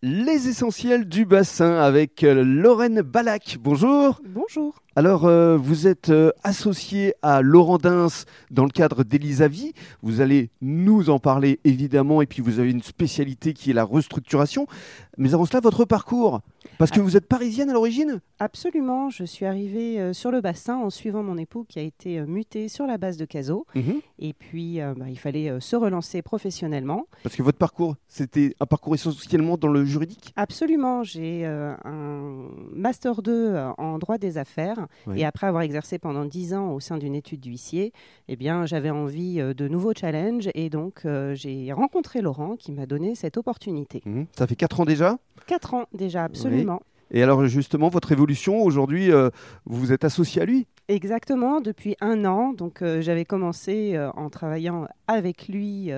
[0.00, 3.58] Les essentiels du bassin avec euh, Lorraine Balac.
[3.60, 4.20] Bonjour.
[4.28, 4.80] Bonjour.
[4.94, 8.06] Alors, euh, vous êtes euh, associé à Laurent Dins
[8.52, 9.72] dans le cadre d'Elisavie.
[10.02, 13.82] Vous allez nous en parler évidemment, et puis vous avez une spécialité qui est la
[13.82, 14.68] restructuration.
[15.16, 16.42] Mais avant cela, votre parcours
[16.78, 18.20] Parce que vous êtes parisienne à l'origine?
[18.38, 19.10] Absolument.
[19.10, 22.26] Je suis arrivée euh, sur le bassin en suivant mon époux qui a été euh,
[22.26, 23.66] muté sur la base de Cazaux.
[23.74, 24.00] Mhm.
[24.20, 27.06] Et puis, euh, bah, il fallait se relancer professionnellement.
[27.22, 30.32] Parce que votre parcours, c'était un parcours essentiellement dans le juridique?
[30.36, 31.02] Absolument.
[31.02, 34.86] J'ai un Master 2 euh, en droit des affaires.
[35.06, 35.20] Oui.
[35.20, 37.92] Et après avoir exercé pendant 10 ans au sein d'une étude d'huissier,
[38.28, 40.48] eh bien, j'avais envie de nouveaux challenges.
[40.54, 44.02] Et donc, j'ai rencontré Laurent qui m'a donné cette opportunité.
[44.04, 44.26] Mhm.
[44.36, 45.18] Ça fait 4 ans déjà?
[45.46, 46.82] 4 ans déjà, absolument.
[47.10, 49.30] Et alors justement, votre évolution, aujourd'hui, euh,
[49.64, 50.66] vous vous êtes associé à lui?
[50.88, 52.52] Exactement, depuis un an.
[52.52, 55.90] Donc, euh, j'avais commencé euh, en travaillant avec lui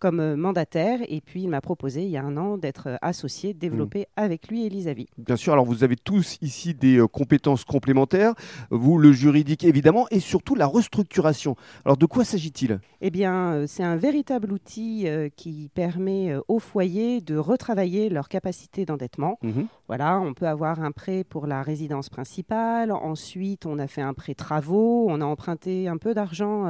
[0.00, 0.98] comme euh, mandataire.
[1.08, 4.06] Et puis, il m'a proposé, il y a un an, d'être euh, associé, de développer
[4.16, 5.08] avec lui Elisavie.
[5.18, 8.34] Bien sûr, alors vous avez tous ici des euh, compétences complémentaires,
[8.70, 11.56] vous le juridique évidemment, et surtout la restructuration.
[11.84, 12.80] Alors de quoi s'agit-il?
[13.00, 18.28] Eh bien, euh, c'est un véritable outil euh, qui permet aux foyers de retravailler leur
[18.28, 19.38] capacité d'endettement.
[19.88, 22.92] Voilà, on peut avoir un prêt pour la résidence principale.
[22.92, 25.06] Ensuite, on a fait un prêt travaux.
[25.08, 26.68] On a emprunté un peu d'argent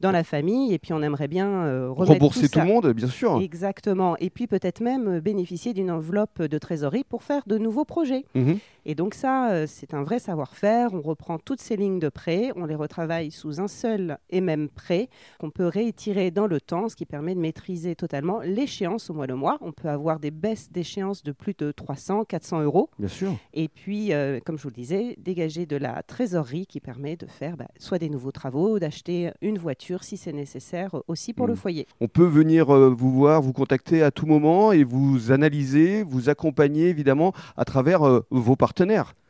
[0.00, 0.74] dans la famille.
[0.74, 2.64] Et puis, on aimerait bien remettre Rembourser tout, ça.
[2.64, 3.40] le monde, bien sûr.
[3.40, 4.16] Exactement.
[4.18, 8.24] Et puis peut-être même euh, bénéficier d'une enveloppe de trésorerie pour faire de nouveaux projets.
[8.34, 8.58] Mhm.
[8.90, 10.94] Et donc ça, euh, c'est un vrai savoir-faire.
[10.94, 14.70] On reprend toutes ces lignes de prêt, on les retravaille sous un seul et même
[14.70, 19.12] prêt qu'on peut réétirer dans le temps, ce qui permet de maîtriser totalement l'échéance au
[19.12, 19.58] mois le mois.
[19.60, 22.88] On peut avoir des baisses d'échéance de plus de 300, 400 euros.
[22.98, 23.34] Bien sûr.
[23.52, 27.26] Et puis, euh, comme je vous le disais, dégager de la trésorerie qui permet de
[27.26, 31.52] faire bah, soit des nouveaux travaux, d'acheter une voiture si c'est nécessaire aussi pour le
[31.52, 31.58] Mhm.
[31.58, 31.86] foyer.
[32.00, 36.30] On peut venir euh, vous voir, vous contacter à tout moment et vous analyser, vous
[36.30, 38.77] accompagner évidemment à travers euh, vos partenaires.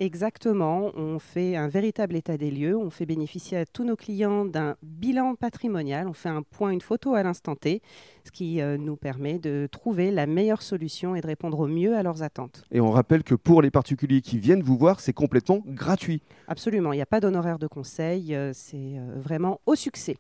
[0.01, 4.45] Exactement, on fait un véritable état des lieux, on fait bénéficier à tous nos clients
[4.45, 7.83] d'un bilan patrimonial, on fait un point, une photo à l'instant T,
[8.25, 11.97] ce qui euh, nous permet de trouver la meilleure solution et de répondre au mieux
[11.97, 12.65] à leurs attentes.
[12.71, 16.23] Et on rappelle que pour les particuliers qui viennent vous voir, c'est complètement gratuit.
[16.47, 20.17] Absolument, il n'y a pas d'honoraire de conseil, euh, c'est euh, vraiment au succès.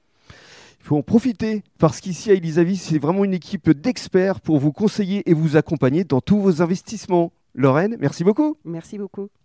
[0.80, 4.72] Il faut en profiter parce qu'ici à Elisavie, c'est vraiment une équipe d'experts pour vous
[4.72, 7.32] conseiller et vous accompagner dans tous vos investissements.
[7.58, 8.56] Lorraine, merci beaucoup.
[8.64, 9.30] Merci beaucoup.